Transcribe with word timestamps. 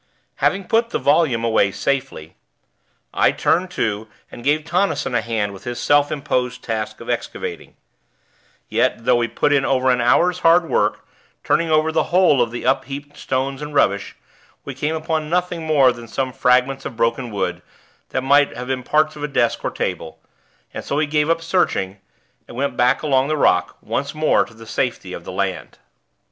Having 0.37 0.63
put 0.67 0.89
the 0.89 0.97
volume 0.97 1.43
away 1.43 1.69
safely, 1.71 2.35
I 3.13 3.31
turned 3.31 3.69
to 3.77 4.07
and 4.31 4.43
gave 4.43 4.63
Tonnison 4.65 5.13
a 5.13 5.21
hand 5.21 5.53
with 5.53 5.63
his 5.63 5.79
self 5.79 6.11
imposed 6.11 6.63
task 6.63 7.01
of 7.01 7.07
excavating; 7.07 7.75
yet, 8.67 9.05
though 9.05 9.17
we 9.17 9.27
put 9.27 9.53
in 9.53 9.63
over 9.63 9.91
an 9.91 10.01
hour's 10.01 10.39
hard 10.39 10.67
work, 10.67 11.05
turning 11.43 11.69
over 11.69 11.91
the 11.91 12.05
whole 12.05 12.41
of 12.41 12.49
the 12.49 12.63
upheaped 12.63 13.15
stones 13.15 13.61
and 13.61 13.75
rubbish, 13.75 14.15
we 14.65 14.73
came 14.73 14.95
upon 14.95 15.29
nothing 15.29 15.67
more 15.67 15.91
than 15.91 16.07
some 16.07 16.33
fragments 16.33 16.83
of 16.83 16.97
broken 16.97 17.29
wood, 17.29 17.61
that 18.09 18.23
might 18.23 18.57
have 18.57 18.65
been 18.65 18.81
parts 18.81 19.15
of 19.15 19.21
a 19.21 19.27
desk 19.27 19.63
or 19.63 19.69
table; 19.69 20.19
and 20.73 20.83
so 20.83 20.95
we 20.95 21.05
gave 21.05 21.29
up 21.29 21.43
searching, 21.43 21.99
and 22.47 22.57
went 22.57 22.75
back 22.75 23.03
along 23.03 23.27
the 23.27 23.37
rock, 23.37 23.77
once 23.81 24.15
more 24.15 24.45
to 24.45 24.55
the 24.55 24.65
safety 24.65 25.13
of 25.13 25.25
the 25.25 25.31
land. 25.31 25.77